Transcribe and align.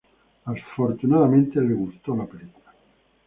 Afortunadamente 0.47 1.61
le 1.61 1.75
gustó 1.75 2.15
la 2.15 2.25
película. 2.25 2.73